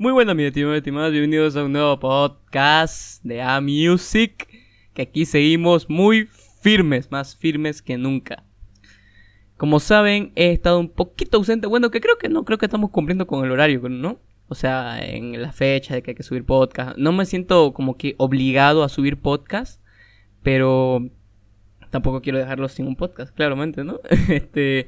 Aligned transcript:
Muy 0.00 0.12
buenas, 0.12 0.36
mis 0.36 0.46
estimados 0.46 0.76
y 0.76 0.78
estimadas. 0.78 1.10
Bienvenidos 1.10 1.56
a 1.56 1.64
un 1.64 1.72
nuevo 1.72 1.98
podcast 1.98 3.20
de 3.24 3.42
A 3.42 3.60
Music. 3.60 4.46
Que 4.94 5.02
aquí 5.02 5.24
seguimos 5.24 5.90
muy 5.90 6.28
firmes, 6.62 7.10
más 7.10 7.34
firmes 7.34 7.82
que 7.82 7.98
nunca. 7.98 8.44
Como 9.56 9.80
saben, 9.80 10.30
he 10.36 10.52
estado 10.52 10.78
un 10.78 10.88
poquito 10.88 11.38
ausente. 11.38 11.66
Bueno, 11.66 11.90
que 11.90 12.00
creo 12.00 12.16
que 12.16 12.28
no, 12.28 12.44
creo 12.44 12.58
que 12.58 12.66
estamos 12.66 12.90
cumpliendo 12.90 13.26
con 13.26 13.44
el 13.44 13.50
horario, 13.50 13.88
¿no? 13.88 14.20
O 14.46 14.54
sea, 14.54 15.04
en 15.04 15.42
la 15.42 15.50
fecha 15.50 15.94
de 15.94 16.02
que 16.04 16.12
hay 16.12 16.14
que 16.14 16.22
subir 16.22 16.44
podcast. 16.44 16.96
No 16.96 17.10
me 17.10 17.26
siento 17.26 17.72
como 17.72 17.96
que 17.96 18.14
obligado 18.18 18.84
a 18.84 18.88
subir 18.88 19.16
podcast. 19.16 19.82
Pero 20.44 21.10
tampoco 21.90 22.22
quiero 22.22 22.38
dejarlo 22.38 22.68
sin 22.68 22.86
un 22.86 22.94
podcast, 22.94 23.34
claramente, 23.34 23.82
¿no? 23.82 23.98
este. 24.28 24.86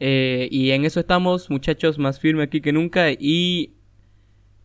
Eh, 0.00 0.48
y 0.50 0.72
en 0.72 0.84
eso 0.84 0.98
estamos, 0.98 1.48
muchachos, 1.48 1.96
más 1.96 2.18
firmes 2.18 2.48
aquí 2.48 2.60
que 2.60 2.72
nunca. 2.72 3.12
Y 3.12 3.77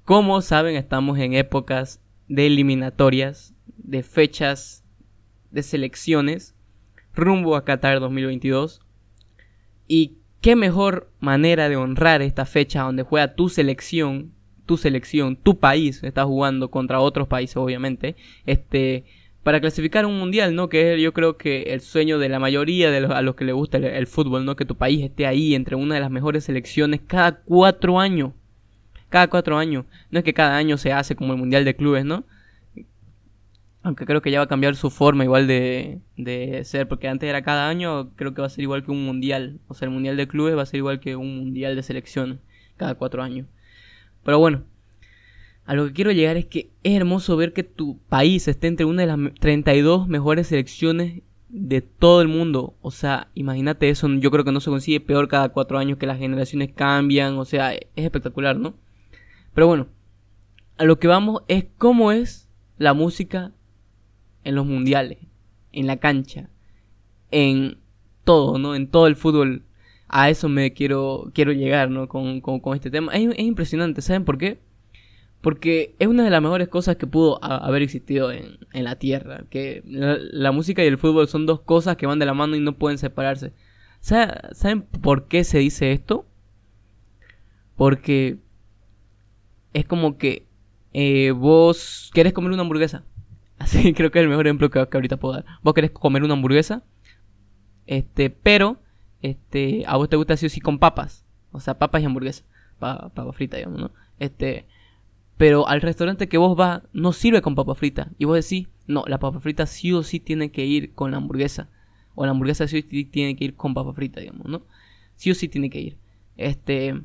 como 0.05 0.41
saben, 0.41 0.75
estamos 0.75 1.17
en 1.19 1.33
épocas 1.33 2.01
de 2.27 2.47
eliminatorias, 2.47 3.53
de 3.77 4.03
fechas 4.03 4.83
de 5.51 5.63
selecciones, 5.63 6.55
rumbo 7.13 7.55
a 7.55 7.63
Qatar 7.63 7.99
2022. 7.99 8.81
Y 9.87 10.17
qué 10.41 10.55
mejor 10.55 11.09
manera 11.19 11.69
de 11.69 11.77
honrar 11.77 12.21
esta 12.21 12.45
fecha 12.45 12.81
donde 12.81 13.03
juega 13.03 13.35
tu 13.35 13.47
selección, 13.47 14.33
tu 14.65 14.77
selección, 14.77 15.37
tu 15.37 15.59
país, 15.59 16.03
está 16.03 16.25
jugando 16.25 16.69
contra 16.69 16.99
otros 16.99 17.27
países, 17.27 17.55
obviamente, 17.55 18.15
este, 18.45 19.05
para 19.43 19.61
clasificar 19.61 20.05
un 20.05 20.19
mundial, 20.19 20.55
¿no? 20.55 20.69
Que 20.69 20.95
es 20.95 21.01
yo 21.01 21.13
creo 21.13 21.37
que 21.37 21.73
el 21.73 21.81
sueño 21.81 22.17
de 22.19 22.29
la 22.29 22.39
mayoría 22.39 22.91
de 22.91 23.01
los, 23.01 23.11
a 23.11 23.21
los 23.21 23.35
que 23.35 23.45
les 23.45 23.55
gusta 23.55 23.77
el, 23.77 23.85
el, 23.85 24.07
fútbol, 24.07 24.43
¿no? 24.43 24.55
Que 24.55 24.65
tu 24.65 24.75
país 24.75 25.01
esté 25.01 25.27
ahí 25.27 25.53
entre 25.55 25.75
una 25.75 25.95
de 25.95 26.01
las 26.01 26.11
mejores 26.11 26.45
selecciones 26.45 27.01
cada 27.05 27.41
cuatro 27.43 27.99
años 27.99 28.31
cada 29.13 29.27
cuatro 29.27 29.59
años. 29.59 29.85
No 30.09 30.17
es 30.17 30.25
que 30.25 30.33
cada 30.33 30.57
año 30.57 30.75
se 30.75 30.91
hace 30.91 31.15
como 31.15 31.33
el 31.33 31.39
Mundial 31.39 31.63
de 31.65 31.75
Clubes, 31.75 32.03
¿no? 32.03 32.23
Aunque 33.83 34.07
creo 34.07 34.23
que 34.23 34.31
ya 34.31 34.39
va 34.39 34.45
a 34.45 34.47
cambiar 34.47 34.75
su 34.75 34.89
forma 34.89 35.23
igual 35.23 35.45
de, 35.45 35.99
de 36.17 36.63
ser, 36.65 36.87
porque 36.87 37.07
antes 37.07 37.29
era 37.29 37.43
cada 37.43 37.69
año, 37.69 38.09
creo 38.15 38.33
que 38.33 38.41
va 38.41 38.47
a 38.47 38.49
ser 38.49 38.63
igual 38.63 38.83
que 38.83 38.89
un 38.89 39.05
Mundial. 39.05 39.59
O 39.67 39.75
sea, 39.75 39.85
el 39.85 39.93
Mundial 39.93 40.17
de 40.17 40.27
Clubes 40.27 40.57
va 40.57 40.63
a 40.63 40.65
ser 40.65 40.79
igual 40.79 40.99
que 40.99 41.15
un 41.15 41.37
Mundial 41.37 41.75
de 41.75 41.83
selección 41.83 42.39
cada 42.75 42.95
cuatro 42.95 43.21
años. 43.21 43.45
Pero 44.23 44.39
bueno, 44.39 44.63
a 45.65 45.75
lo 45.75 45.85
que 45.85 45.93
quiero 45.93 46.11
llegar 46.11 46.35
es 46.35 46.45
que 46.47 46.71
es 46.81 46.95
hermoso 46.95 47.37
ver 47.37 47.53
que 47.53 47.61
tu 47.61 47.99
país 48.09 48.47
esté 48.47 48.65
entre 48.65 48.87
una 48.87 49.03
de 49.03 49.15
las 49.15 49.19
32 49.39 50.07
mejores 50.07 50.47
selecciones 50.47 51.21
de 51.49 51.81
todo 51.81 52.23
el 52.23 52.29
mundo. 52.29 52.73
O 52.81 52.89
sea, 52.89 53.27
imagínate 53.35 53.89
eso, 53.89 54.07
yo 54.09 54.31
creo 54.31 54.43
que 54.43 54.51
no 54.51 54.59
se 54.59 54.71
consigue 54.71 54.99
peor 55.01 55.27
cada 55.27 55.49
cuatro 55.49 55.77
años 55.77 55.99
que 55.99 56.07
las 56.07 56.17
generaciones 56.17 56.71
cambian. 56.73 57.37
O 57.37 57.45
sea, 57.45 57.75
es 57.75 57.85
espectacular, 57.95 58.57
¿no? 58.57 58.73
Pero 59.53 59.67
bueno, 59.67 59.87
a 60.77 60.85
lo 60.85 60.99
que 60.99 61.07
vamos 61.07 61.43
es 61.47 61.65
cómo 61.77 62.11
es 62.11 62.49
la 62.77 62.93
música 62.93 63.51
en 64.43 64.55
los 64.55 64.65
mundiales, 64.65 65.19
en 65.71 65.87
la 65.87 65.97
cancha, 65.97 66.49
en 67.31 67.77
todo, 68.23 68.57
¿no? 68.57 68.75
En 68.75 68.87
todo 68.87 69.07
el 69.07 69.15
fútbol. 69.15 69.63
A 70.07 70.29
eso 70.29 70.49
me 70.49 70.73
quiero, 70.73 71.31
quiero 71.33 71.53
llegar, 71.53 71.89
¿no? 71.89 72.07
Con, 72.07 72.41
con, 72.41 72.75
este 72.75 72.91
tema. 72.91 73.13
Es, 73.13 73.27
es, 73.29 73.39
impresionante, 73.39 74.01
¿saben 74.01 74.25
por 74.25 74.37
qué? 74.37 74.59
Porque 75.41 75.95
es 75.99 76.07
una 76.07 76.23
de 76.23 76.29
las 76.29 76.41
mejores 76.41 76.67
cosas 76.69 76.95
que 76.95 77.07
pudo 77.07 77.43
haber 77.43 77.81
existido 77.81 78.31
en, 78.31 78.59
en 78.73 78.83
la 78.83 78.97
Tierra. 78.97 79.45
Que 79.49 79.81
la, 79.85 80.17
la, 80.19 80.51
música 80.51 80.83
y 80.83 80.87
el 80.87 80.97
fútbol 80.97 81.27
son 81.27 81.45
dos 81.45 81.61
cosas 81.61 81.97
que 81.97 82.05
van 82.05 82.19
de 82.19 82.25
la 82.25 82.33
mano 82.33 82.55
y 82.55 82.59
no 82.59 82.77
pueden 82.77 82.97
separarse. 82.97 83.53
¿Saben 83.99 84.81
por 84.81 85.27
qué 85.27 85.43
se 85.43 85.59
dice 85.59 85.91
esto? 85.91 86.27
Porque 87.75 88.39
es 89.73 89.85
como 89.85 90.17
que 90.17 90.47
eh, 90.93 91.31
vos 91.31 92.11
querés 92.13 92.33
comer 92.33 92.51
una 92.51 92.61
hamburguesa. 92.61 93.03
Así 93.57 93.93
creo 93.93 94.11
que 94.11 94.19
es 94.19 94.23
el 94.23 94.29
mejor 94.29 94.47
ejemplo 94.47 94.69
que, 94.69 94.79
ahorita 94.79 95.17
puedo 95.17 95.35
dar. 95.35 95.45
Vos 95.61 95.73
querés 95.73 95.91
comer 95.91 96.23
una 96.23 96.33
hamburguesa, 96.33 96.83
este, 97.85 98.29
pero 98.29 98.79
este, 99.21 99.83
a 99.87 99.97
vos 99.97 100.09
te 100.09 100.15
gusta 100.15 100.33
así 100.33 100.45
o 100.45 100.49
sí 100.49 100.59
con 100.59 100.79
papas. 100.79 101.25
O 101.51 101.59
sea, 101.59 101.77
papas 101.77 102.01
y 102.01 102.05
hamburguesa. 102.05 102.43
papa 102.79 103.31
frita, 103.33 103.57
digamos, 103.57 103.79
¿no? 103.79 103.91
Este, 104.19 104.65
pero 105.37 105.67
al 105.67 105.81
restaurante 105.81 106.27
que 106.27 106.37
vos 106.37 106.55
vas 106.57 106.81
no 106.93 107.13
sirve 107.13 107.41
con 107.41 107.55
papa 107.55 107.75
frita. 107.75 108.11
Y 108.17 108.25
vos 108.25 108.35
decís, 108.35 108.67
no, 108.87 109.03
la 109.07 109.19
papa 109.19 109.39
frita 109.39 109.65
sí 109.65 109.93
o 109.93 110.03
sí 110.03 110.19
tiene 110.19 110.51
que 110.51 110.65
ir 110.65 110.93
con 110.93 111.11
la 111.11 111.17
hamburguesa. 111.17 111.69
O 112.15 112.25
la 112.25 112.31
hamburguesa 112.31 112.67
sí 112.67 112.77
o 112.79 112.81
sí 112.89 113.05
tiene 113.05 113.35
que 113.35 113.45
ir 113.45 113.55
con 113.55 113.73
papa 113.73 113.93
frita, 113.93 114.19
digamos, 114.19 114.47
¿no? 114.47 114.65
Sí 115.15 115.31
o 115.31 115.35
sí 115.35 115.47
tiene 115.47 115.69
que 115.69 115.79
ir. 115.79 115.97
Este, 116.37 117.01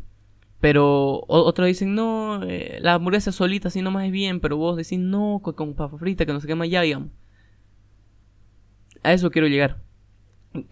pero 0.60 1.24
otros 1.28 1.68
dicen, 1.68 1.94
no, 1.94 2.42
eh, 2.42 2.78
la 2.80 2.94
hamburguesa 2.94 3.30
solita 3.30 3.68
así 3.68 3.80
nomás 3.80 4.06
es 4.06 4.12
bien, 4.12 4.40
pero 4.40 4.56
vos 4.56 4.76
decís, 4.76 4.98
no, 4.98 5.40
con, 5.42 5.74
papa 5.74 5.98
frita, 5.98 6.26
que 6.26 6.32
no 6.32 6.40
se 6.40 6.48
quema 6.48 6.66
ya, 6.66 6.82
digamos. 6.82 7.10
A 9.04 9.12
eso 9.12 9.30
quiero 9.30 9.46
llegar. 9.46 9.80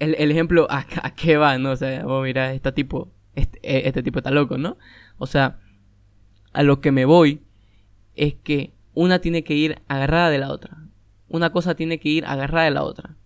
El, 0.01 0.31
ejemplo, 0.31 0.67
¿a, 0.71 0.85
qué 1.15 1.37
va? 1.37 1.59
¿no? 1.59 1.71
O 1.71 1.77
sea, 1.77 2.05
vos 2.05 2.25
mirá, 2.25 2.53
este 2.53 2.73
tipo, 2.73 3.13
este, 3.37 3.61
e, 3.63 3.87
este 3.87 4.03
tipo 4.03 4.19
está 4.19 4.33
loco, 4.33 4.59
¿no? 4.59 4.77
O 5.19 5.27
sea, 5.27 5.61
a 6.53 6.65
lo 6.65 6.81
que 6.81 6.91
me 6.91 7.05
voy 7.05 7.43
es 8.17 8.35
que 8.35 8.75
una 8.95 9.21
tiene 9.21 9.45
que 9.45 9.55
ir 9.55 9.83
agarrada 9.87 10.31
de 10.31 10.39
la 10.39 10.51
otra. 10.51 10.79
Una 11.29 11.53
cosa 11.53 11.77
tiene 11.77 12.01
que 12.01 12.09
ir 12.09 12.25
agarrada 12.27 12.65
de 12.65 12.71
la 12.73 12.83
otra. 12.83 13.17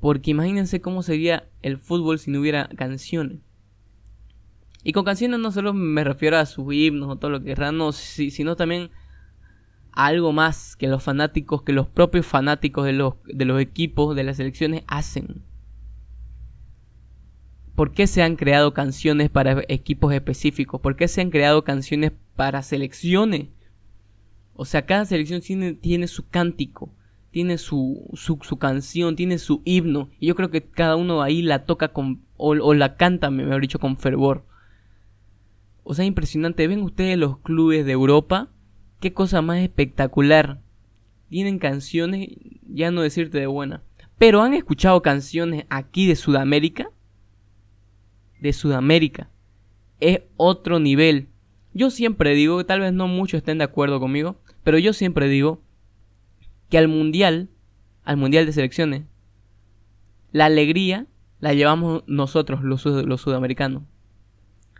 Porque 0.00 0.30
imagínense 0.30 0.80
cómo 0.80 1.02
sería 1.02 1.48
el 1.60 1.76
fútbol 1.76 2.18
si 2.18 2.30
no 2.30 2.40
hubiera 2.40 2.68
canciones. 2.68 3.40
Y 4.84 4.92
con 4.92 5.04
canciones 5.04 5.40
no 5.40 5.50
solo 5.50 5.72
me 5.72 6.04
refiero 6.04 6.36
a 6.36 6.46
sus 6.46 6.72
himnos 6.72 7.08
o 7.10 7.16
todo 7.16 7.30
lo 7.30 7.42
que 7.42 7.54
no, 7.54 7.92
sino 7.92 8.54
también 8.54 8.90
a 9.92 10.06
algo 10.06 10.32
más 10.32 10.76
que 10.76 10.88
los 10.88 11.02
fanáticos, 11.02 11.62
que 11.62 11.72
los 11.72 11.88
propios 11.88 12.26
fanáticos 12.26 12.84
de 12.84 12.92
los, 12.92 13.14
de 13.24 13.46
los 13.46 13.60
equipos, 13.60 14.14
de 14.14 14.24
las 14.24 14.36
selecciones 14.36 14.84
hacen. 14.86 15.42
¿Por 17.74 17.92
qué 17.92 18.06
se 18.06 18.22
han 18.22 18.36
creado 18.36 18.72
canciones 18.72 19.30
para 19.30 19.64
equipos 19.68 20.12
específicos? 20.12 20.80
¿Por 20.80 20.94
qué 20.94 21.08
se 21.08 21.22
han 21.22 21.30
creado 21.30 21.64
canciones 21.64 22.12
para 22.36 22.62
selecciones? 22.62 23.48
O 24.54 24.64
sea, 24.64 24.86
cada 24.86 25.04
selección 25.04 25.40
tiene, 25.40 25.72
tiene 25.72 26.06
su 26.06 26.28
cántico, 26.28 26.94
tiene 27.32 27.58
su, 27.58 28.08
su, 28.14 28.58
canción, 28.58 29.16
tiene 29.16 29.38
su 29.38 29.62
himno. 29.64 30.08
Y 30.20 30.26
yo 30.26 30.36
creo 30.36 30.50
que 30.50 30.62
cada 30.62 30.94
uno 30.94 31.22
ahí 31.22 31.42
la 31.42 31.64
toca 31.64 31.88
con, 31.88 32.22
o, 32.36 32.74
la 32.74 32.96
canta, 32.96 33.30
mejor 33.30 33.60
dicho, 33.60 33.80
con 33.80 33.96
fervor. 33.96 34.44
O 35.84 35.94
sea, 35.94 36.04
impresionante. 36.04 36.66
¿Ven 36.66 36.82
ustedes 36.82 37.16
los 37.16 37.38
clubes 37.38 37.86
de 37.86 37.92
Europa? 37.92 38.48
Qué 39.00 39.12
cosa 39.12 39.42
más 39.42 39.58
espectacular. 39.58 40.60
Tienen 41.28 41.58
canciones, 41.58 42.28
ya 42.66 42.90
no 42.90 43.02
decirte 43.02 43.38
de 43.38 43.46
buena. 43.46 43.82
Pero 44.18 44.42
han 44.42 44.54
escuchado 44.54 45.02
canciones 45.02 45.66
aquí 45.68 46.06
de 46.06 46.16
Sudamérica. 46.16 46.90
De 48.40 48.52
Sudamérica. 48.52 49.28
Es 50.00 50.22
otro 50.36 50.78
nivel. 50.80 51.28
Yo 51.74 51.90
siempre 51.90 52.34
digo, 52.34 52.64
tal 52.64 52.80
vez 52.80 52.92
no 52.92 53.06
muchos 53.06 53.38
estén 53.38 53.58
de 53.58 53.64
acuerdo 53.64 54.00
conmigo, 54.00 54.36
pero 54.62 54.78
yo 54.78 54.92
siempre 54.92 55.28
digo 55.28 55.60
que 56.70 56.78
al 56.78 56.88
mundial, 56.88 57.50
al 58.04 58.16
mundial 58.16 58.46
de 58.46 58.52
selecciones, 58.52 59.02
la 60.32 60.46
alegría 60.46 61.06
la 61.40 61.52
llevamos 61.52 62.04
nosotros 62.06 62.62
los, 62.62 62.84
los 62.86 63.20
sudamericanos. 63.20 63.82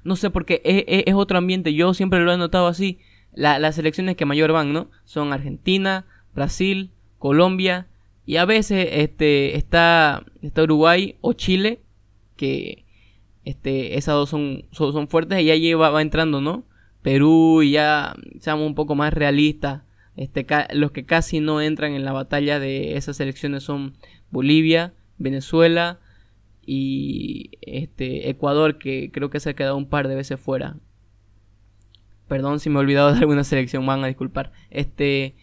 No 0.05 0.17
sé 0.17 0.31
por 0.31 0.45
qué, 0.45 0.61
es, 0.65 1.15
otro 1.15 1.39
ambiente. 1.39 1.75
Yo 1.75 1.95
siempre 1.95 2.21
lo 2.21 2.33
he 2.33 2.37
notado 2.37 2.67
así. 2.67 2.99
las 3.35 3.75
selecciones 3.75 4.17
que 4.17 4.27
mayor 4.27 4.53
van, 4.53 4.73
¿no? 4.73 4.91
Son 5.05 5.33
Argentina, 5.33 6.07
Brasil, 6.35 6.91
Colombia 7.19 7.87
y 8.27 8.37
a 8.37 8.45
veces 8.45 8.89
este 8.93 9.57
está, 9.57 10.25
está 10.43 10.63
Uruguay 10.63 11.17
o 11.21 11.33
Chile 11.35 11.81
que 12.37 12.85
este 13.45 13.99
esas 13.99 14.15
dos 14.15 14.31
son, 14.31 14.65
son, 14.73 15.09
fuertes 15.09 15.41
y 15.43 15.75
va, 15.75 15.91
va, 15.91 16.03
entrando, 16.03 16.41
¿no? 16.41 16.65
Perú 17.03 17.63
y 17.63 17.73
ya 17.73 18.15
seamos 18.41 18.67
un 18.67 18.75
poco 18.75 18.95
más 18.95 19.13
realistas. 19.13 19.83
Este, 20.17 20.47
los 20.73 20.93
que 20.93 21.05
casi 21.05 21.41
no 21.41 21.61
entran 21.61 21.93
en 21.93 22.05
la 22.05 22.13
batalla 22.13 22.59
de 22.59 22.97
esas 22.97 23.17
selecciones 23.17 23.63
son 23.63 23.95
Bolivia, 24.31 24.95
Venezuela, 25.19 25.99
y 26.67 27.51
este 27.61 28.31
Ecuador 28.31 28.79
que 28.79 29.11
creo 29.13 29.31
que 29.31 29.41
se 29.41 29.51
ha 29.51 29.55
quedado 29.55 29.77
un 29.77 29.89
par 29.89 30.09
de 30.09 30.15
veces 30.15 30.41
fuera. 30.41 30.77
Perdón 32.29 32.61
si 32.61 32.71
me 32.71 32.77
he 32.77 32.81
olvidado 32.81 33.13
de 33.13 33.19
alguna 33.21 33.45
selección, 33.45 33.87
van 33.87 34.03
a 34.05 34.09
disculpar. 34.09 34.53
Este 34.71 35.35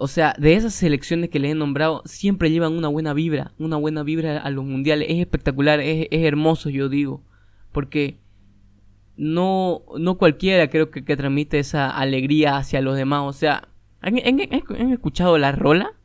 o 0.00 0.06
sea, 0.06 0.32
de 0.38 0.54
esas 0.54 0.74
selecciones 0.74 1.28
que 1.28 1.40
les 1.40 1.50
he 1.50 1.54
nombrado, 1.56 2.02
siempre 2.04 2.52
llevan 2.52 2.74
una 2.74 2.86
buena 2.86 3.14
vibra, 3.14 3.50
una 3.58 3.76
buena 3.76 4.04
vibra 4.04 4.38
a 4.38 4.48
los 4.48 4.64
mundiales. 4.64 5.08
Es 5.10 5.18
espectacular, 5.18 5.80
es, 5.80 6.06
hermoso, 6.12 6.70
yo 6.70 6.88
digo. 6.88 7.24
Porque 7.72 8.20
no, 9.16 9.82
no 9.98 10.16
cualquiera 10.16 10.70
creo 10.70 10.92
que, 10.92 11.04
que 11.04 11.16
transmite 11.16 11.58
esa 11.58 11.90
alegría 11.90 12.58
hacia 12.58 12.80
los 12.80 12.96
demás. 12.96 13.22
O 13.24 13.32
sea, 13.32 13.66
¿han, 14.00 14.16
han 14.24 14.92
escuchado 14.92 15.36
la 15.36 15.50
rola? 15.50 15.97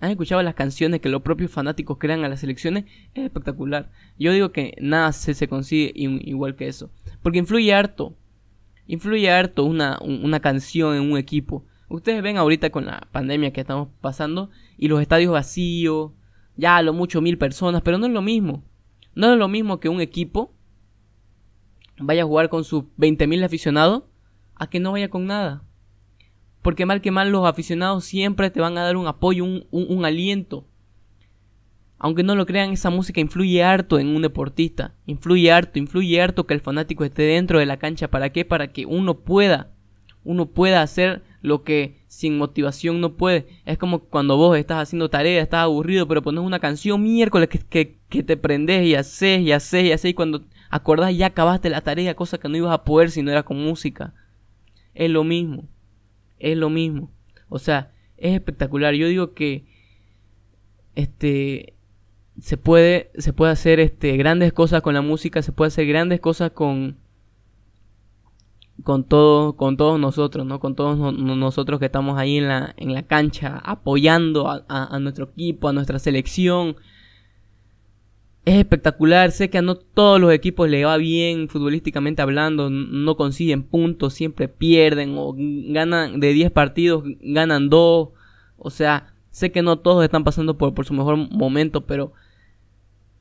¿Han 0.00 0.10
escuchado 0.10 0.42
las 0.42 0.54
canciones 0.54 1.00
que 1.00 1.10
los 1.10 1.20
propios 1.20 1.50
fanáticos 1.50 1.98
crean 1.98 2.24
a 2.24 2.28
las 2.28 2.40
selecciones? 2.40 2.86
Es 3.14 3.24
espectacular. 3.24 3.90
Yo 4.18 4.32
digo 4.32 4.50
que 4.50 4.74
nada 4.80 5.12
se, 5.12 5.34
se 5.34 5.46
consigue 5.46 5.92
igual 5.94 6.56
que 6.56 6.68
eso. 6.68 6.90
Porque 7.22 7.38
influye 7.38 7.74
harto. 7.74 8.14
Influye 8.86 9.30
harto 9.30 9.64
una, 9.64 9.98
una 10.00 10.40
canción 10.40 10.96
en 10.96 11.12
un 11.12 11.18
equipo. 11.18 11.64
Ustedes 11.88 12.22
ven 12.22 12.38
ahorita 12.38 12.70
con 12.70 12.86
la 12.86 13.06
pandemia 13.12 13.52
que 13.52 13.60
estamos 13.60 13.88
pasando 14.00 14.50
y 14.78 14.88
los 14.88 15.02
estadios 15.02 15.32
vacíos, 15.32 16.12
ya 16.56 16.76
a 16.76 16.82
lo 16.82 16.94
mucho 16.94 17.20
mil 17.20 17.36
personas, 17.36 17.82
pero 17.82 17.98
no 17.98 18.06
es 18.06 18.12
lo 18.12 18.22
mismo. 18.22 18.62
No 19.14 19.32
es 19.32 19.38
lo 19.38 19.48
mismo 19.48 19.80
que 19.80 19.88
un 19.88 20.00
equipo 20.00 20.54
vaya 21.98 22.22
a 22.22 22.26
jugar 22.26 22.48
con 22.48 22.64
sus 22.64 22.84
20.000 22.98 23.44
aficionados 23.44 24.04
a 24.54 24.68
que 24.68 24.80
no 24.80 24.92
vaya 24.92 25.10
con 25.10 25.26
nada. 25.26 25.62
Porque 26.62 26.86
mal 26.86 27.00
que 27.00 27.10
mal 27.10 27.30
los 27.30 27.46
aficionados 27.46 28.04
siempre 28.04 28.50
te 28.50 28.60
van 28.60 28.76
a 28.76 28.82
dar 28.82 28.96
un 28.96 29.06
apoyo, 29.06 29.44
un, 29.44 29.66
un, 29.70 30.04
aliento. 30.04 30.66
Aunque 31.98 32.22
no 32.22 32.34
lo 32.34 32.46
crean, 32.46 32.72
esa 32.72 32.90
música 32.90 33.20
influye 33.20 33.62
harto 33.62 33.98
en 33.98 34.08
un 34.08 34.22
deportista. 34.22 34.94
Influye 35.06 35.50
harto, 35.52 35.78
influye 35.78 36.20
harto 36.20 36.46
que 36.46 36.54
el 36.54 36.60
fanático 36.60 37.04
esté 37.04 37.22
dentro 37.22 37.58
de 37.58 37.66
la 37.66 37.78
cancha. 37.78 38.08
¿Para 38.08 38.30
qué? 38.30 38.44
Para 38.44 38.72
que 38.72 38.86
uno 38.86 39.20
pueda, 39.20 39.70
uno 40.24 40.46
pueda 40.46 40.82
hacer 40.82 41.22
lo 41.42 41.62
que 41.62 41.96
sin 42.06 42.36
motivación 42.36 43.00
no 43.00 43.14
puede. 43.14 43.46
Es 43.64 43.78
como 43.78 44.00
cuando 44.00 44.36
vos 44.36 44.58
estás 44.58 44.82
haciendo 44.82 45.08
tarea, 45.08 45.42
estás 45.42 45.64
aburrido, 45.64 46.06
pero 46.06 46.22
pones 46.22 46.44
una 46.44 46.58
canción 46.58 47.02
miércoles 47.02 47.48
que, 47.48 47.58
que, 47.58 47.98
que 48.08 48.22
te 48.22 48.36
prendes 48.36 48.84
y 48.84 48.94
haces 48.94 49.40
y 49.40 49.52
haces 49.52 49.84
y 49.84 49.92
haces 49.92 50.10
y 50.10 50.14
cuando 50.14 50.42
acordás 50.70 51.16
ya 51.16 51.26
acabaste 51.26 51.70
la 51.70 51.80
tarea, 51.80 52.14
cosa 52.14 52.38
que 52.38 52.48
no 52.48 52.56
ibas 52.56 52.72
a 52.72 52.84
poder 52.84 53.10
si 53.10 53.22
no 53.22 53.30
era 53.30 53.42
con 53.42 53.62
música. 53.62 54.14
Es 54.94 55.10
lo 55.10 55.24
mismo, 55.24 55.68
es 56.40 56.56
lo 56.56 56.70
mismo. 56.70 57.12
O 57.48 57.58
sea, 57.58 57.92
es 58.16 58.34
espectacular. 58.34 58.94
Yo 58.94 59.08
digo 59.08 59.34
que 59.34 59.66
este 60.94 61.74
se 62.40 62.56
puede 62.56 63.10
se 63.18 63.32
puede 63.32 63.52
hacer 63.52 63.80
este 63.80 64.16
grandes 64.16 64.52
cosas 64.52 64.82
con 64.82 64.94
la 64.94 65.02
música, 65.02 65.42
se 65.42 65.52
puede 65.52 65.68
hacer 65.68 65.86
grandes 65.86 66.20
cosas 66.20 66.50
con 66.52 66.98
con 68.82 69.04
todos 69.04 69.54
con 69.54 69.76
todos 69.76 70.00
nosotros, 70.00 70.46
¿no? 70.46 70.58
Con 70.58 70.74
todos 70.74 71.14
nosotros 71.14 71.78
que 71.80 71.86
estamos 71.86 72.18
ahí 72.18 72.38
en 72.38 72.48
la, 72.48 72.74
en 72.76 72.94
la 72.94 73.02
cancha 73.02 73.60
apoyando 73.62 74.48
a, 74.48 74.98
nuestro 75.00 75.26
equipo, 75.26 75.68
a 75.68 75.72
nuestra 75.72 75.98
selección. 75.98 76.76
Es 78.44 78.56
espectacular, 78.56 79.32
sé 79.32 79.50
que 79.50 79.58
a 79.58 79.62
no 79.62 79.76
todos 79.76 80.20
los 80.20 80.32
equipos 80.32 80.68
le 80.68 80.84
va 80.84 80.96
bien 80.96 81.48
futbolísticamente 81.48 82.22
hablando, 82.22 82.70
no 82.70 83.16
consiguen 83.16 83.62
puntos, 83.62 84.14
siempre 84.14 84.48
pierden 84.48 85.14
o 85.16 85.34
ganan 85.36 86.20
de 86.20 86.32
10 86.32 86.50
partidos, 86.50 87.04
ganan 87.20 87.68
2. 87.68 88.08
O 88.56 88.70
sea, 88.70 89.12
sé 89.30 89.52
que 89.52 89.62
no 89.62 89.78
todos 89.78 90.02
están 90.04 90.24
pasando 90.24 90.56
por, 90.56 90.74
por 90.74 90.86
su 90.86 90.94
mejor 90.94 91.16
momento, 91.16 91.86
pero 91.86 92.12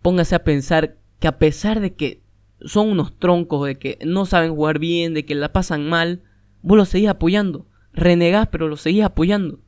póngase 0.01 0.35
a 0.35 0.43
pensar 0.43 0.95
que 1.19 1.27
a 1.27 1.37
pesar 1.37 1.81
de 1.81 1.93
que 1.93 2.21
son 2.61 2.89
unos 2.89 3.17
troncos, 3.17 3.65
de 3.65 3.77
que 3.77 3.99
no 4.05 4.25
saben 4.25 4.55
jugar 4.55 4.79
bien, 4.79 5.13
de 5.13 5.25
que 5.25 5.35
la 5.35 5.51
pasan 5.51 5.87
mal, 5.87 6.21
vos 6.61 6.77
los 6.77 6.89
seguís 6.89 7.09
apoyando. 7.09 7.65
Renegás, 7.93 8.47
pero 8.47 8.67
los 8.67 8.81
seguís 8.81 9.03
apoyando. 9.03 9.59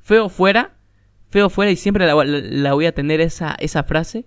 Feo 0.00 0.28
fuera, 0.28 0.76
feo 1.28 1.50
fuera, 1.50 1.70
y 1.70 1.76
siempre 1.76 2.06
la, 2.06 2.72
voy 2.74 2.86
a 2.86 2.94
tener 2.94 3.20
esa, 3.20 3.54
esa 3.58 3.84
frase. 3.84 4.26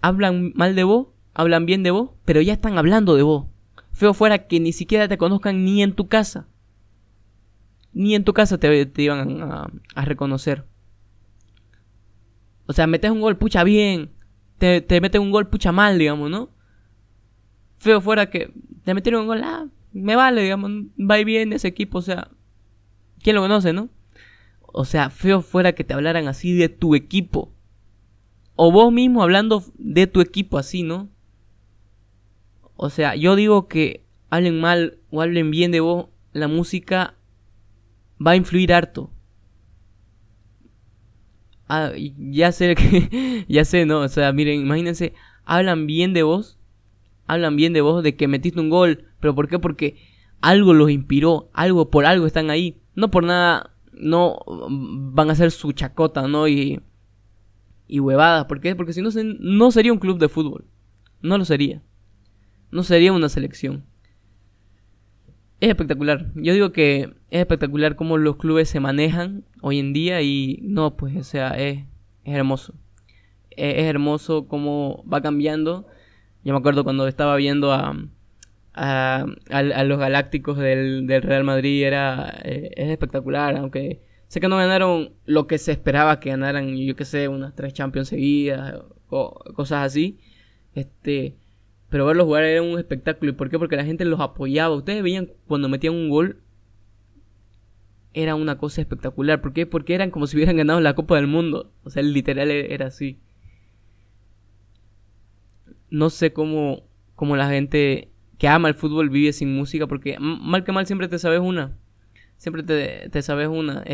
Hablan 0.00 0.52
mal 0.54 0.74
de 0.74 0.84
vos, 0.84 1.08
hablan 1.34 1.66
bien 1.66 1.82
de 1.82 1.90
vos, 1.90 2.10
pero 2.24 2.40
ya 2.40 2.52
están 2.52 2.78
hablando 2.78 3.14
de 3.14 3.22
vos. 3.22 3.46
Feo 3.92 4.14
fuera 4.14 4.46
que 4.46 4.60
ni 4.60 4.72
siquiera 4.72 5.08
te 5.08 5.18
conozcan 5.18 5.64
ni 5.64 5.82
en 5.82 5.94
tu 5.94 6.08
casa. 6.08 6.46
Ni 7.92 8.14
en 8.14 8.24
tu 8.24 8.32
casa 8.32 8.58
te, 8.58 8.86
te 8.86 9.02
iban 9.02 9.42
a, 9.42 9.70
a, 9.94 10.04
reconocer. 10.04 10.64
O 12.66 12.72
sea, 12.72 12.86
metes 12.86 13.10
un 13.10 13.20
gol, 13.20 13.36
pucha 13.36 13.64
bien. 13.64 14.10
Te, 14.58 14.80
te 14.80 15.00
metes 15.00 15.20
un 15.20 15.30
gol, 15.30 15.48
pucha 15.48 15.72
mal, 15.72 15.98
digamos, 15.98 16.30
¿no? 16.30 16.50
feo 17.82 18.00
fuera 18.00 18.30
que 18.30 18.52
te 18.84 18.94
metieron 18.94 19.22
un 19.22 19.26
gol, 19.26 19.42
ah, 19.42 19.66
me 19.92 20.14
vale, 20.14 20.42
digamos, 20.42 20.70
va 20.98 21.20
y 21.20 21.36
ese 21.36 21.66
equipo, 21.66 21.98
o 21.98 22.02
sea, 22.02 22.30
¿quién 23.22 23.34
lo 23.34 23.42
conoce, 23.42 23.72
no? 23.72 23.88
O 24.60 24.84
sea, 24.84 25.10
feo 25.10 25.42
fuera 25.42 25.72
que 25.72 25.82
te 25.82 25.92
hablaran 25.92 26.28
así 26.28 26.54
de 26.54 26.68
tu 26.68 26.94
equipo. 26.94 27.52
O 28.56 28.70
vos 28.70 28.92
mismo 28.92 29.22
hablando 29.22 29.64
de 29.78 30.06
tu 30.06 30.20
equipo 30.20 30.58
así, 30.58 30.82
¿no? 30.82 31.08
O 32.76 32.90
sea, 32.90 33.14
yo 33.16 33.36
digo 33.36 33.68
que 33.68 34.04
hablen 34.30 34.60
mal 34.60 34.98
o 35.10 35.22
hablen 35.22 35.50
bien 35.50 35.70
de 35.72 35.80
vos, 35.80 36.08
la 36.32 36.48
música 36.48 37.14
va 38.24 38.32
a 38.32 38.36
influir 38.36 38.72
harto. 38.72 39.10
Ah, 41.68 41.92
ya 41.96 42.52
sé 42.52 42.74
que, 42.76 43.46
ya 43.48 43.64
sé, 43.64 43.86
¿no? 43.86 44.00
O 44.00 44.08
sea, 44.08 44.32
miren, 44.32 44.60
imagínense, 44.60 45.14
hablan 45.44 45.86
bien 45.86 46.12
de 46.12 46.22
vos 46.22 46.58
hablan 47.26 47.56
bien 47.56 47.72
de 47.72 47.80
vos, 47.80 48.02
de 48.02 48.16
que 48.16 48.28
metiste 48.28 48.60
un 48.60 48.70
gol, 48.70 49.04
pero 49.20 49.34
¿por 49.34 49.48
qué? 49.48 49.58
Porque 49.58 49.96
algo 50.40 50.72
los 50.74 50.90
inspiró, 50.90 51.50
algo 51.52 51.90
por 51.90 52.06
algo 52.06 52.26
están 52.26 52.50
ahí, 52.50 52.80
no 52.94 53.10
por 53.10 53.24
nada, 53.24 53.74
no 53.92 54.38
van 54.46 55.30
a 55.30 55.34
ser 55.34 55.50
su 55.50 55.72
chacota, 55.72 56.26
¿no? 56.28 56.48
Y, 56.48 56.80
y 57.92 58.00
huevadas, 58.00 58.46
¿por 58.46 58.60
qué? 58.60 58.74
Porque 58.74 58.92
si 58.92 59.02
no, 59.02 59.10
no 59.40 59.70
sería 59.70 59.92
un 59.92 59.98
club 59.98 60.18
de 60.18 60.28
fútbol, 60.28 60.64
no 61.20 61.38
lo 61.38 61.44
sería, 61.44 61.82
no 62.70 62.82
sería 62.82 63.12
una 63.12 63.28
selección. 63.28 63.84
Es 65.60 65.68
espectacular, 65.68 66.32
yo 66.34 66.54
digo 66.54 66.72
que 66.72 67.14
es 67.30 67.40
espectacular 67.40 67.94
cómo 67.96 68.18
los 68.18 68.36
clubes 68.36 68.68
se 68.68 68.80
manejan 68.80 69.44
hoy 69.60 69.78
en 69.78 69.92
día 69.92 70.22
y 70.22 70.58
no, 70.62 70.96
pues, 70.96 71.16
o 71.16 71.22
sea, 71.24 71.50
es, 71.50 71.84
hermoso. 72.24 72.74
es 73.50 73.84
hermoso 73.84 74.48
cómo 74.48 75.04
va 75.10 75.20
cambiando 75.20 75.86
yo 76.44 76.52
me 76.52 76.58
acuerdo 76.58 76.82
cuando 76.82 77.06
estaba 77.06 77.36
viendo 77.36 77.72
a, 77.72 77.96
a, 78.74 79.84
los 79.84 79.98
Galácticos 79.98 80.58
del, 80.58 81.06
Real 81.22 81.44
Madrid, 81.44 81.84
era 81.84 82.40
eh, 82.42 82.70
es 82.76 82.90
espectacular, 82.90 83.56
aunque 83.56 84.02
sé 84.32 84.40
que 84.40 84.48
no 84.48 84.56
ganaron 84.56 85.12
lo 85.26 85.46
que 85.46 85.58
se 85.58 85.72
esperaba 85.72 86.18
que 86.18 86.30
ganaran, 86.30 86.76
yo 86.76 86.96
que 86.96 87.04
sé, 87.04 87.28
unas 87.28 87.54
tres 87.54 87.74
Champions 87.74 88.08
seguidas 88.08 88.80
cosas 89.06 89.84
así. 89.84 90.18
Este, 90.74 91.36
pero 91.90 92.06
verlos 92.06 92.24
jugar 92.24 92.44
era 92.44 92.62
un 92.62 92.78
espectáculo. 92.78 93.32
¿Y 93.32 93.34
por 93.34 93.50
qué? 93.50 93.58
Porque 93.58 93.76
la 93.76 93.84
gente 93.84 94.06
los 94.06 94.20
apoyaba. 94.20 94.74
Ustedes 94.74 95.02
veían 95.02 95.30
cuando 95.46 95.68
metían 95.68 95.94
un 95.94 96.08
gol, 96.08 96.38
era 98.14 98.34
una 98.34 98.56
cosa 98.56 98.80
espectacular. 98.80 99.42
¿Por 99.42 99.52
qué? 99.52 99.66
Porque 99.66 99.94
eran 99.94 100.10
como 100.10 100.26
si 100.26 100.36
hubieran 100.36 100.56
ganado 100.56 100.80
la 100.80 100.94
Copa 100.94 101.16
del 101.16 101.26
Mundo. 101.26 101.70
O 101.84 101.90
sea, 101.90 102.02
literal 102.02 102.50
era 102.50 102.86
así 102.86 103.18
no 105.92 106.08
sé 106.08 106.32
cómo, 106.32 106.84
cómo 107.14 107.36
la 107.36 107.50
gente 107.50 108.08
que 108.38 108.48
ama 108.48 108.68
el 108.68 108.74
fútbol 108.74 109.10
vive 109.10 109.32
sin 109.34 109.54
música, 109.54 109.86
porque 109.86 110.16
mal 110.18 110.64
que 110.64 110.72
mal 110.72 110.86
siempre 110.86 111.06
te 111.06 111.18
sabes 111.18 111.40
una. 111.40 111.76
Siempre 112.38 112.62
te, 112.62 113.10
te 113.10 113.22
sabes 113.22 113.48
una. 113.48 113.84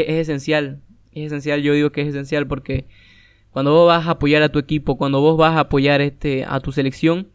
Es, 0.00 0.08
esencial. 0.08 0.80
Es 1.12 1.26
esencial, 1.26 1.62
yo 1.62 1.74
digo 1.74 1.92
que 1.92 2.02
es 2.02 2.08
esencial 2.08 2.46
porque 2.46 2.86
cuando 3.50 3.72
vos 3.72 3.86
vas 3.86 4.06
a 4.06 4.12
apoyar 4.12 4.42
a 4.42 4.50
tu 4.50 4.58
equipo, 4.58 4.96
cuando 4.96 5.20
vos 5.20 5.36
vas 5.36 5.56
a 5.56 5.60
apoyar 5.60 6.00
este, 6.00 6.44
a 6.44 6.60
tu 6.60 6.72
selección, 6.72 7.28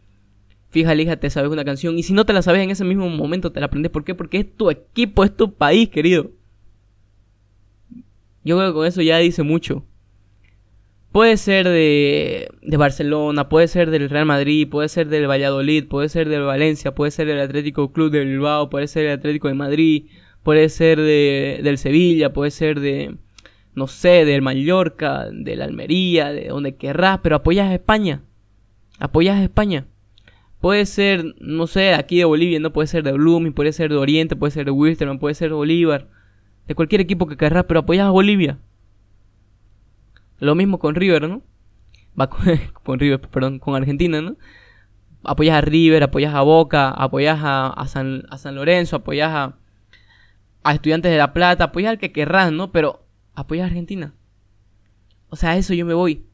fija, 0.70 0.94
hija, 0.94 1.16
te 1.16 1.30
sabes 1.30 1.50
una 1.50 1.64
canción. 1.64 1.98
Y 1.98 2.02
si 2.02 2.12
no 2.12 2.26
te 2.26 2.32
la 2.32 2.42
sabes 2.42 2.62
en 2.62 2.70
ese 2.70 2.84
mismo 2.84 3.08
momento, 3.08 3.52
te 3.52 3.60
la 3.60 3.66
aprendes. 3.66 3.92
¿Por 3.92 4.04
qué? 4.04 4.14
Porque 4.14 4.38
es 4.38 4.56
tu 4.56 4.70
equipo, 4.70 5.24
es 5.24 5.36
tu 5.36 5.54
país, 5.54 5.88
querido. 5.88 6.30
Yo 8.44 8.56
creo 8.56 8.70
que 8.70 8.74
con 8.74 8.86
eso 8.86 9.02
ya 9.02 9.18
dice 9.18 9.42
mucho. 9.42 9.84
Puede 11.12 11.36
ser 11.36 11.66
de, 11.66 12.48
de, 12.62 12.76
Barcelona, 12.76 13.48
puede 13.48 13.66
ser 13.68 13.90
del 13.90 14.10
Real 14.10 14.26
Madrid, 14.26 14.68
puede 14.68 14.88
ser 14.88 15.08
del 15.08 15.28
Valladolid, 15.28 15.86
puede 15.86 16.08
ser 16.08 16.28
del 16.28 16.42
Valencia, 16.42 16.94
puede 16.94 17.10
ser 17.10 17.26
del 17.26 17.40
Atlético 17.40 17.92
Club 17.92 18.10
de 18.10 18.24
Bilbao, 18.24 18.68
puede 18.68 18.88
ser 18.88 19.04
del 19.04 19.18
Atlético 19.18 19.48
de 19.48 19.54
Madrid, 19.54 20.06
puede 20.48 20.70
ser 20.70 20.98
de, 20.98 21.60
del 21.62 21.76
Sevilla, 21.76 22.32
puede 22.32 22.50
ser 22.50 22.80
de, 22.80 23.18
no 23.74 23.86
sé, 23.86 24.24
del 24.24 24.40
Mallorca, 24.40 25.26
de 25.30 25.56
la 25.56 25.66
Almería, 25.66 26.32
de 26.32 26.48
donde 26.48 26.76
querrás, 26.76 27.20
pero 27.22 27.36
apoyas 27.36 27.68
a 27.68 27.74
España. 27.74 28.22
Apoyas 28.98 29.36
a 29.36 29.42
España. 29.42 29.88
Puede 30.58 30.86
ser, 30.86 31.34
no 31.38 31.66
sé, 31.66 31.92
aquí 31.92 32.16
de 32.16 32.24
Bolivia, 32.24 32.60
no 32.60 32.72
puede 32.72 32.86
ser 32.86 33.02
de 33.02 33.12
Blooming, 33.12 33.52
puede 33.52 33.74
ser 33.74 33.90
de 33.90 33.98
Oriente, 33.98 34.36
puede 34.36 34.50
ser 34.50 34.64
de 34.64 34.70
Wilstermann, 34.70 35.18
puede 35.18 35.34
ser 35.34 35.50
de 35.50 35.54
Bolívar, 35.54 36.08
de 36.66 36.74
cualquier 36.74 37.02
equipo 37.02 37.26
que 37.26 37.36
querrás, 37.36 37.64
pero 37.64 37.80
apoyas 37.80 38.06
a 38.06 38.10
Bolivia. 38.10 38.58
Lo 40.38 40.54
mismo 40.54 40.78
con 40.78 40.94
River, 40.94 41.28
¿no? 41.28 41.42
Va 42.18 42.30
con, 42.30 42.98
River, 42.98 43.20
perdón, 43.20 43.58
con 43.58 43.74
Argentina, 43.74 44.22
¿no? 44.22 44.36
Apoyas 45.24 45.58
a 45.58 45.60
River, 45.60 46.04
apoyas 46.04 46.34
a 46.34 46.40
Boca, 46.40 46.88
apoyas 46.88 47.38
a, 47.42 47.84
San, 47.86 48.22
a 48.30 48.38
San 48.38 48.54
Lorenzo, 48.54 48.96
apoyas 48.96 49.30
a, 49.30 49.57
a 50.62 50.74
Estudiantes 50.74 51.10
de 51.10 51.18
La 51.18 51.32
Plata, 51.32 51.64
apoyas 51.64 51.90
al 51.90 51.98
que 51.98 52.12
querrás, 52.12 52.52
¿no? 52.52 52.72
Pero 52.72 53.06
apoyas 53.34 53.64
a 53.64 53.66
Argentina. 53.68 54.14
O 55.30 55.36
sea, 55.36 55.50
a 55.50 55.56
eso 55.56 55.74
yo 55.74 55.84
me 55.86 55.94
voy. 55.94 56.24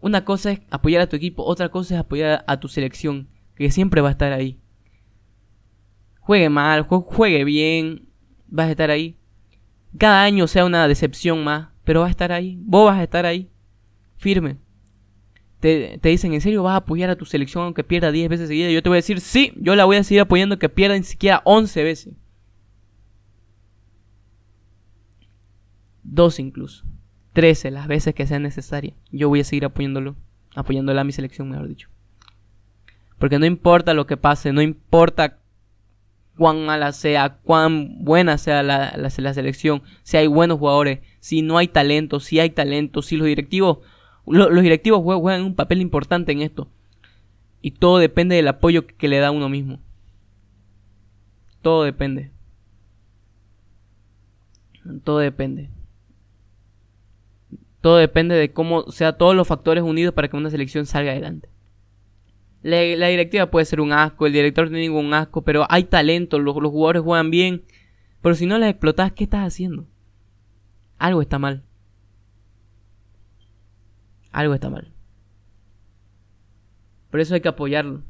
Una 0.00 0.24
cosa 0.24 0.52
es 0.52 0.60
apoyar 0.70 1.00
a 1.02 1.08
tu 1.08 1.16
equipo, 1.16 1.44
otra 1.44 1.70
cosa 1.70 1.94
es 1.94 2.00
apoyar 2.00 2.44
a 2.46 2.60
tu 2.60 2.68
selección, 2.68 3.28
que 3.54 3.70
siempre 3.70 4.00
va 4.00 4.08
a 4.08 4.12
estar 4.12 4.32
ahí. 4.32 4.58
Juegue 6.20 6.48
mal, 6.48 6.82
juegue 6.82 7.44
bien, 7.44 8.08
vas 8.48 8.68
a 8.68 8.70
estar 8.70 8.90
ahí. 8.90 9.16
Cada 9.96 10.24
año 10.24 10.46
sea 10.46 10.64
una 10.64 10.88
decepción 10.88 11.44
más, 11.44 11.68
pero 11.84 12.00
va 12.00 12.06
a 12.06 12.10
estar 12.10 12.32
ahí. 12.32 12.58
Vos 12.60 12.86
vas 12.86 12.98
a 12.98 13.02
estar 13.02 13.26
ahí. 13.26 13.50
Firme. 14.16 14.56
te, 15.60 15.98
te, 15.98 16.08
dicen, 16.08 16.34
¿en 16.34 16.40
serio 16.40 16.62
vas 16.62 16.74
a 16.74 16.76
apoyar 16.76 17.10
a 17.10 17.16
tu 17.16 17.24
selección 17.24 17.64
aunque 17.64 17.84
pierda 17.84 18.10
10 18.10 18.28
veces 18.28 18.48
seguidas? 18.48 18.72
Yo 18.72 18.82
te 18.82 18.88
voy 18.88 18.96
a 18.96 19.04
decir, 19.04 19.20
sí, 19.20 19.52
yo 19.56 19.76
la 19.76 19.84
voy 19.84 19.96
a 19.96 20.04
seguir 20.04 20.22
apoyando 20.22 20.58
que 20.58 20.68
pierda 20.68 20.96
ni 20.96 21.04
siquiera 21.04 21.42
11 21.44 21.82
veces. 21.84 22.14
12 26.14 26.42
incluso. 26.42 26.84
13 27.32 27.70
las 27.70 27.88
veces 27.88 28.14
que 28.14 28.26
sea 28.26 28.38
necesaria. 28.38 28.94
Yo 29.10 29.28
voy 29.28 29.40
a 29.40 29.44
seguir 29.44 29.64
apoyándolo. 29.64 30.16
Apoyándola 30.54 31.00
a 31.00 31.04
mi 31.04 31.12
selección, 31.12 31.50
mejor 31.50 31.68
dicho. 31.68 31.88
Porque 33.18 33.38
no 33.38 33.46
importa 33.46 33.94
lo 33.94 34.06
que 34.06 34.16
pase, 34.16 34.52
no 34.52 34.62
importa 34.62 35.38
cuán 36.36 36.64
mala 36.64 36.92
sea, 36.92 37.38
cuán 37.42 38.04
buena 38.04 38.38
sea 38.38 38.62
la, 38.62 38.96
la, 38.96 39.34
selección, 39.34 39.82
si 40.02 40.16
hay 40.16 40.26
buenos 40.26 40.58
jugadores, 40.58 41.00
si 41.20 41.42
no 41.42 41.58
hay 41.58 41.68
talento, 41.68 42.18
si 42.20 42.40
hay 42.40 42.50
talento, 42.50 43.02
si 43.02 43.16
los 43.16 43.26
directivos, 43.26 43.78
los 44.26 44.62
directivos 44.62 45.02
juegan 45.02 45.44
un 45.44 45.54
papel 45.54 45.80
importante 45.80 46.32
en 46.32 46.42
esto. 46.42 46.68
Y 47.62 47.72
todo 47.72 47.98
depende 47.98 48.36
del 48.36 48.48
apoyo 48.48 48.86
que, 48.86 48.94
que 48.94 49.08
le 49.08 49.18
da 49.18 49.30
uno 49.30 49.48
mismo. 49.48 49.80
Todo 51.62 51.84
depende. 51.84 52.30
Todo 55.02 55.18
depende. 55.18 55.70
Todo 57.84 57.98
depende 57.98 58.34
de 58.34 58.50
cómo 58.50 58.90
sea 58.90 59.18
todos 59.18 59.36
los 59.36 59.46
factores 59.46 59.84
unidos 59.84 60.14
para 60.14 60.28
que 60.28 60.38
una 60.38 60.48
selección 60.48 60.86
salga 60.86 61.10
adelante. 61.10 61.50
La, 62.62 62.78
directiva 62.80 63.50
puede 63.50 63.66
ser 63.66 63.82
un 63.82 63.92
asco, 63.92 64.24
el 64.26 64.32
director 64.32 64.68
tiene 64.68 64.80
ningún 64.80 65.12
asco, 65.12 65.42
pero 65.42 65.66
hay 65.68 65.84
talento, 65.84 66.38
los, 66.38 66.56
los 66.56 66.72
jugadores 66.72 67.02
juegan 67.02 67.30
bien. 67.30 67.66
Pero 68.22 68.36
si 68.36 68.46
no 68.46 68.56
las 68.56 68.70
explotas, 68.70 69.12
¿qué 69.12 69.24
estás 69.24 69.46
haciendo? 69.46 69.86
Algo 70.96 71.20
está 71.20 71.38
mal. 71.38 71.62
Algo 74.32 74.54
está 74.54 74.70
mal. 74.70 74.90
Por 77.10 77.20
eso 77.20 77.34
hay 77.34 77.42
que 77.42 77.48
apoyarlo. 77.48 78.02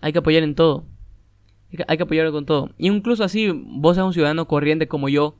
Hay 0.00 0.12
que 0.12 0.18
apoyar 0.18 0.42
en 0.42 0.56
todo. 0.56 0.86
Hay 1.86 1.96
que 1.98 2.02
apoyarlo 2.02 2.32
con 2.32 2.46
todo. 2.46 2.70
Y 2.78 2.88
incluso 2.88 3.22
así, 3.22 3.48
vos 3.54 3.94
seas 3.94 4.06
un 4.08 4.12
ciudadano 4.12 4.48
corriente 4.48 4.88
como 4.88 5.08
yo, 5.08 5.36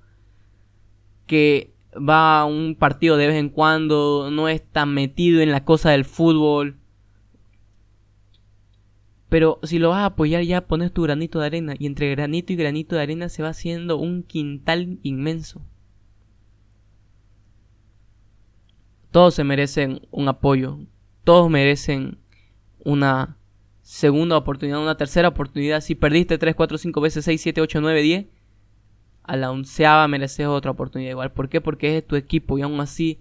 que 1.26 1.73
va 1.96 2.40
a 2.40 2.44
un 2.44 2.74
partido 2.74 3.16
de 3.16 3.28
vez 3.28 3.36
en 3.36 3.48
cuando, 3.48 4.30
no 4.30 4.48
está 4.48 4.86
metido 4.86 5.40
en 5.40 5.50
la 5.50 5.64
cosa 5.64 5.90
del 5.90 6.04
fútbol. 6.04 6.76
Pero 9.28 9.58
si 9.62 9.78
lo 9.78 9.90
vas 9.90 10.00
a 10.00 10.06
apoyar 10.06 10.42
ya 10.42 10.66
pones 10.66 10.92
tu 10.92 11.02
granito 11.02 11.40
de 11.40 11.46
arena 11.46 11.74
y 11.78 11.86
entre 11.86 12.10
granito 12.10 12.52
y 12.52 12.56
granito 12.56 12.94
de 12.94 13.02
arena 13.02 13.28
se 13.28 13.42
va 13.42 13.48
haciendo 13.48 13.96
un 13.96 14.22
quintal 14.22 14.98
inmenso. 15.02 15.60
Todos 19.10 19.34
se 19.34 19.44
merecen 19.44 20.02
un 20.10 20.28
apoyo, 20.28 20.78
todos 21.24 21.50
merecen 21.50 22.18
una 22.84 23.36
segunda 23.82 24.36
oportunidad, 24.36 24.82
una 24.82 24.96
tercera 24.96 25.28
oportunidad. 25.28 25.80
Si 25.80 25.94
perdiste 25.94 26.38
3, 26.38 26.54
4, 26.54 26.78
5 26.78 27.00
veces, 27.00 27.24
6, 27.24 27.40
7, 27.40 27.60
8, 27.60 27.80
9, 27.80 28.02
10, 28.02 28.26
a 29.24 29.36
la 29.36 29.50
onceava 29.50 30.06
mereces 30.06 30.46
otra 30.46 30.70
oportunidad 30.70 31.10
igual. 31.10 31.32
¿Por 31.32 31.48
qué? 31.48 31.60
Porque 31.60 31.96
es 31.96 32.06
tu 32.06 32.14
equipo 32.16 32.58
y 32.58 32.62
aún 32.62 32.78
así 32.80 33.18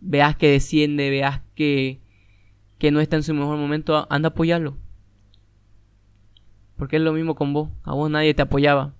veas 0.00 0.36
que 0.36 0.50
desciende, 0.50 1.10
veas 1.10 1.42
que, 1.54 2.00
que 2.78 2.90
no 2.90 3.00
está 3.00 3.16
en 3.16 3.24
su 3.24 3.34
mejor 3.34 3.58
momento, 3.58 4.06
anda 4.10 4.28
a 4.28 4.30
apoyarlo. 4.30 4.76
Porque 6.76 6.96
es 6.96 7.02
lo 7.02 7.12
mismo 7.12 7.34
con 7.34 7.52
vos. 7.52 7.68
A 7.82 7.94
vos 7.94 8.08
nadie 8.08 8.32
te 8.34 8.42
apoyaba. 8.42 8.94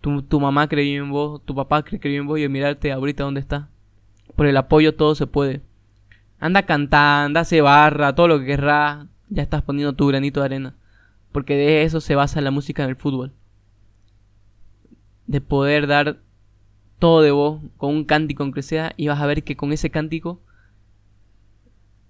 Tu, 0.00 0.22
tu 0.22 0.40
mamá 0.40 0.66
creyó 0.66 1.02
en 1.04 1.10
vos, 1.10 1.44
tu 1.44 1.54
papá 1.54 1.82
creyó 1.82 2.20
en 2.20 2.26
vos 2.26 2.38
y 2.38 2.48
mirarte 2.48 2.90
ahorita 2.90 3.24
dónde 3.24 3.40
está. 3.40 3.68
Por 4.34 4.46
el 4.46 4.56
apoyo 4.56 4.94
todo 4.94 5.14
se 5.14 5.26
puede. 5.26 5.60
Anda 6.38 6.60
a 6.60 6.66
cantar, 6.66 7.26
anda 7.26 7.40
a 7.40 7.42
hacer 7.42 7.62
barra, 7.62 8.14
todo 8.14 8.28
lo 8.28 8.40
que 8.40 8.46
querrás. 8.46 9.06
Ya 9.28 9.42
estás 9.42 9.60
poniendo 9.62 9.92
tu 9.92 10.06
granito 10.06 10.40
de 10.40 10.46
arena. 10.46 10.74
Porque 11.32 11.54
de 11.54 11.82
eso 11.82 12.00
se 12.00 12.14
basa 12.14 12.40
la 12.40 12.50
música 12.50 12.82
en 12.82 12.88
el 12.88 12.96
fútbol 12.96 13.34
de 15.30 15.40
poder 15.40 15.86
dar 15.86 16.18
todo 16.98 17.22
de 17.22 17.30
vos 17.30 17.62
con 17.76 17.94
un 17.94 18.04
cántico 18.04 18.42
aunque 18.42 18.62
sea 18.62 18.94
y 18.96 19.06
vas 19.06 19.20
a 19.20 19.26
ver 19.26 19.44
que 19.44 19.56
con 19.56 19.72
ese 19.72 19.88
cántico 19.88 20.42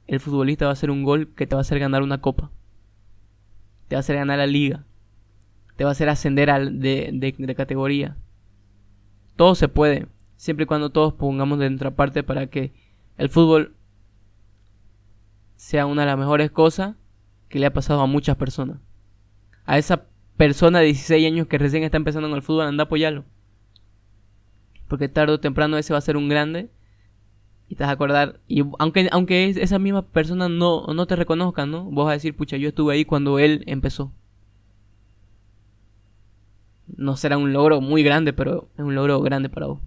el 0.07 0.21
futbolista 0.21 0.65
va 0.65 0.71
a 0.71 0.73
hacer 0.73 0.91
un 0.91 1.05
gol 1.05 1.35
que 1.35 1.47
te 1.47 1.55
va 1.55 1.61
a 1.61 1.61
hacer 1.61 1.79
ganar 1.79 2.03
una 2.03 2.23
copa. 2.23 2.51
Te 3.89 3.95
va 3.95 3.99
a 3.99 4.01
hacer 4.01 4.17
ganar 4.17 4.39
la 4.39 4.47
liga. 4.47 4.87
Te 5.77 5.85
va 5.85 5.91
a 5.91 5.93
hacer 5.93 6.09
ascender 6.09 6.49
al, 6.49 6.81
de, 6.81 7.11
de, 7.13 7.55
categoría. 7.55 8.17
Todo 9.37 9.55
se 9.55 9.69
puede, 9.69 10.07
siempre 10.37 10.65
y 10.65 10.67
cuando 10.67 10.89
todos 10.89 11.13
pongamos 11.13 11.59
de 11.59 11.69
nuestra 11.69 11.95
parte 11.95 12.23
para 12.23 12.47
que 12.47 12.73
el 13.19 13.29
fútbol 13.29 13.77
sea 15.57 15.85
una 15.85 16.03
de 16.03 16.07
las 16.07 16.19
mejores 16.19 16.51
cosas 16.51 16.97
que 17.51 17.59
le 17.59 17.67
ha 17.67 17.73
pasado 17.73 18.01
a 18.01 18.07
muchas 18.07 18.37
personas. 18.37 18.79
A 19.67 19.77
esa 19.77 20.07
persona 20.41 20.79
de 20.79 20.87
16 20.87 21.27
años 21.27 21.47
que 21.49 21.59
recién 21.59 21.83
está 21.83 21.99
empezando 21.99 22.27
en 22.27 22.35
el 22.35 22.41
fútbol, 22.41 22.65
anda 22.65 22.85
a 22.85 22.87
apoyarlo. 22.87 23.27
Porque 24.89 25.07
tarde 25.07 25.35
o 25.35 25.39
temprano 25.39 25.77
ese 25.77 25.93
va 25.93 25.99
a 25.99 26.01
ser 26.01 26.17
un 26.17 26.31
grande. 26.31 26.71
Y 27.69 27.75
te 27.75 27.85
vas 27.85 27.91
a 27.91 27.93
acordar. 27.93 28.41
Y 28.49 28.65
aunque, 28.79 29.11
aunque 29.13 29.51
esa 29.51 29.79
misma 29.79 30.01
persona 30.01 30.49
no, 30.49 30.87
no 30.95 31.07
te 31.07 31.15
reconozca, 31.15 31.67
¿no? 31.67 31.85
Vos 31.85 32.07
vas 32.07 32.13
a 32.13 32.15
decir, 32.15 32.35
pucha, 32.35 32.57
yo 32.57 32.71
estuve 32.71 32.95
ahí 32.95 33.05
cuando 33.05 33.39
él 33.39 33.65
empezó. 33.67 34.15
No 36.87 37.19
será 37.19 37.37
un 37.37 37.53
logro 37.53 37.83
muy 37.83 38.03
grande, 38.03 38.33
pero 38.33 38.71
es 38.79 38.83
un 38.83 38.95
logro 38.95 39.21
grande 39.21 39.51
para 39.51 39.67
vos. 39.67 39.81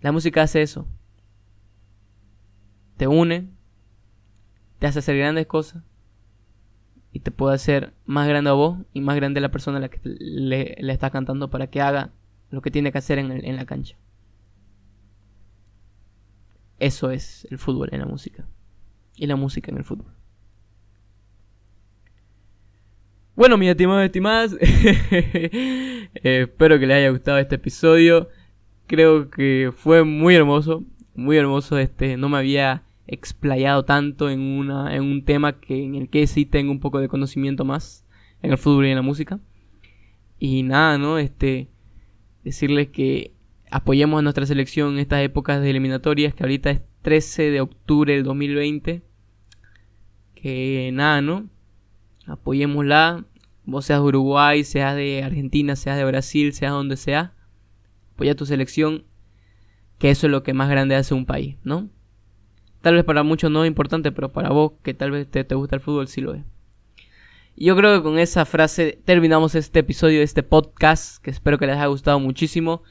La 0.00 0.10
música 0.10 0.40
hace 0.40 0.62
eso. 0.62 0.88
Te 2.96 3.08
une. 3.08 3.50
Te 4.78 4.86
hace 4.86 5.00
hacer 5.00 5.18
grandes 5.18 5.46
cosas 5.46 5.82
y 7.16 7.20
te 7.20 7.30
puede 7.30 7.54
hacer 7.54 7.94
más 8.04 8.28
grande 8.28 8.50
a 8.50 8.52
vos 8.52 8.76
y 8.92 9.00
más 9.00 9.16
grande 9.16 9.38
a 9.38 9.40
la 9.40 9.50
persona 9.50 9.78
a 9.78 9.80
la 9.80 9.88
que 9.88 9.98
le, 10.04 10.76
le 10.78 10.92
estás 10.92 11.10
cantando 11.10 11.48
para 11.48 11.68
que 11.68 11.80
haga 11.80 12.12
lo 12.50 12.60
que 12.60 12.70
tiene 12.70 12.92
que 12.92 12.98
hacer 12.98 13.18
en, 13.18 13.32
en 13.32 13.56
la 13.56 13.64
cancha. 13.64 13.96
Eso 16.78 17.10
es 17.10 17.48
el 17.50 17.56
fútbol 17.56 17.88
en 17.92 18.00
la 18.00 18.04
música. 18.04 18.46
Y 19.14 19.26
la 19.26 19.36
música 19.36 19.70
en 19.70 19.78
el 19.78 19.84
fútbol. 19.84 20.12
Bueno, 23.34 23.56
mis 23.56 23.70
estimados 23.70 24.02
y 24.02 24.06
estimadas, 24.06 24.56
eh, 24.60 26.10
espero 26.22 26.78
que 26.78 26.86
les 26.86 26.98
haya 26.98 27.08
gustado 27.08 27.38
este 27.38 27.54
episodio. 27.54 28.28
Creo 28.86 29.30
que 29.30 29.72
fue 29.74 30.04
muy 30.04 30.34
hermoso, 30.34 30.84
muy 31.14 31.38
hermoso. 31.38 31.78
Este, 31.78 32.18
no 32.18 32.28
me 32.28 32.36
había 32.36 32.82
explayado 33.06 33.84
tanto 33.84 34.30
en, 34.30 34.40
una, 34.40 34.94
en 34.94 35.02
un 35.02 35.24
tema 35.24 35.60
que, 35.60 35.84
en 35.84 35.94
el 35.94 36.08
que 36.08 36.26
sí 36.26 36.44
tengo 36.44 36.72
un 36.72 36.80
poco 36.80 37.00
de 37.00 37.08
conocimiento 37.08 37.64
más 37.64 38.04
en 38.42 38.52
el 38.52 38.58
fútbol 38.58 38.86
y 38.86 38.90
en 38.90 38.96
la 38.96 39.02
música. 39.02 39.40
Y 40.38 40.62
nada, 40.62 40.98
¿no? 40.98 41.18
Este, 41.18 41.68
decirles 42.44 42.88
que 42.88 43.32
apoyemos 43.70 44.18
a 44.18 44.22
nuestra 44.22 44.46
selección 44.46 44.94
en 44.94 44.98
estas 45.00 45.22
épocas 45.22 45.60
de 45.60 45.70
eliminatorias, 45.70 46.34
que 46.34 46.42
ahorita 46.42 46.70
es 46.70 46.82
13 47.02 47.50
de 47.50 47.60
octubre 47.60 48.12
del 48.12 48.24
2020. 48.24 49.02
Que 50.34 50.90
nada, 50.92 51.22
¿no? 51.22 51.48
Apoyémosla, 52.26 53.24
vos 53.64 53.86
seas 53.86 54.00
de 54.00 54.06
Uruguay, 54.06 54.64
seas 54.64 54.96
de 54.96 55.22
Argentina, 55.22 55.76
seas 55.76 55.96
de 55.96 56.04
Brasil, 56.04 56.52
seas 56.52 56.72
donde 56.72 56.96
sea. 56.96 57.34
Apoya 58.14 58.34
tu 58.34 58.46
selección, 58.46 59.04
que 59.98 60.10
eso 60.10 60.26
es 60.26 60.30
lo 60.30 60.42
que 60.42 60.54
más 60.54 60.68
grande 60.68 60.96
hace 60.96 61.14
un 61.14 61.26
país, 61.26 61.56
¿no? 61.64 61.88
Tal 62.86 62.94
vez 62.94 63.02
para 63.02 63.24
muchos 63.24 63.50
no 63.50 63.64
es 63.64 63.66
importante, 63.66 64.12
pero 64.12 64.30
para 64.30 64.50
vos 64.50 64.74
que 64.84 64.94
tal 64.94 65.10
vez 65.10 65.28
te, 65.28 65.42
gusta 65.56 65.74
el 65.74 65.82
fútbol 65.82 66.06
sí 66.06 66.20
lo 66.20 66.34
es. 66.34 66.44
Yo 67.56 67.74
creo 67.74 67.96
que 67.96 68.02
con 68.04 68.16
esa 68.16 68.44
frase 68.44 69.00
terminamos 69.04 69.56
este 69.56 69.80
episodio 69.80 70.18
de 70.18 70.24
este 70.24 70.44
podcast, 70.44 71.20
que 71.20 71.32
espero 71.32 71.58
que 71.58 71.66
les 71.66 71.74
haya 71.74 71.86
gustado 71.86 72.20
muchísimo. 72.20 72.84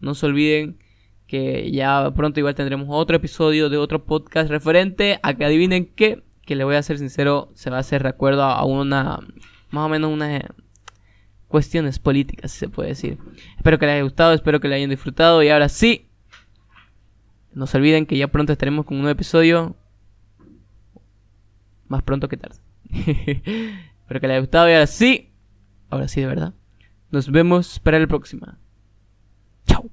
No 0.00 0.14
se 0.14 0.24
olviden 0.24 0.78
que 1.26 1.70
ya 1.70 2.10
pronto 2.16 2.40
igual 2.40 2.54
tendremos 2.54 2.86
otro 2.88 3.14
episodio 3.14 3.68
de 3.68 3.76
otro 3.76 4.06
podcast 4.06 4.48
referente 4.48 5.20
a 5.22 5.34
que 5.34 5.44
adivinen 5.44 5.84
qué, 5.84 6.22
que 6.46 6.56
le 6.56 6.64
voy 6.64 6.76
a 6.76 6.82
ser 6.82 6.96
sincero, 6.96 7.50
se 7.52 7.68
va 7.68 7.76
a 7.76 7.80
hacer 7.80 8.02
recuerdo 8.02 8.44
a 8.44 8.64
una, 8.64 9.20
más 9.70 9.84
o 9.84 9.88
menos 9.90 10.10
unas 10.10 10.44
cuestiones 11.48 11.98
políticas, 11.98 12.52
si 12.52 12.58
se 12.60 12.68
puede 12.70 12.88
decir. 12.88 13.18
Espero 13.58 13.78
que 13.78 13.84
les 13.84 13.96
haya 13.96 14.04
gustado, 14.04 14.32
espero 14.32 14.60
que 14.60 14.68
le 14.68 14.76
hayan 14.76 14.88
disfrutado 14.88 15.42
y 15.42 15.50
ahora 15.50 15.68
sí, 15.68 16.08
no 17.54 17.66
se 17.66 17.76
olviden 17.76 18.06
que 18.06 18.16
ya 18.16 18.28
pronto 18.28 18.52
estaremos 18.52 18.86
con 18.86 18.96
un 18.96 19.02
nuevo 19.02 19.12
episodio. 19.12 19.76
Más 21.88 22.02
pronto 22.02 22.28
que 22.28 22.36
tarde. 22.36 22.56
Espero 22.90 24.20
que 24.20 24.26
les 24.26 24.34
haya 24.34 24.40
gustado 24.40 24.68
y 24.68 24.72
ahora 24.72 24.86
sí. 24.86 25.30
Ahora 25.90 26.08
sí, 26.08 26.20
de 26.20 26.26
verdad. 26.26 26.54
Nos 27.10 27.30
vemos 27.30 27.78
para 27.78 27.98
la 27.98 28.06
próxima. 28.06 28.58
Chao. 29.66 29.90